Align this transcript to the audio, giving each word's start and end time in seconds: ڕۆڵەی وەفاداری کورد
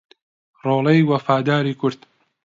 ڕۆڵەی 0.65 1.01
وەفاداری 1.09 1.73
کورد 1.79 1.99